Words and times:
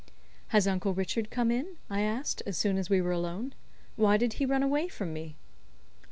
"Has 0.47 0.65
Uncle 0.67 0.95
Richard 0.95 1.29
come 1.29 1.51
in?" 1.51 1.77
I 1.87 2.01
asked, 2.01 2.41
as 2.47 2.57
soon 2.57 2.79
as 2.79 2.89
we 2.89 3.01
were 3.01 3.11
alone. 3.11 3.53
"Why 3.95 4.17
did 4.17 4.33
he 4.41 4.47
run 4.47 4.63
away 4.63 4.87
from 4.87 5.13
me?" 5.13 5.35